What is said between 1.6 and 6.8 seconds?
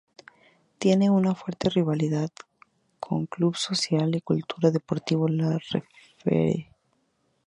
rivalidad con Club Social y Cultural Deportivo Laferrere.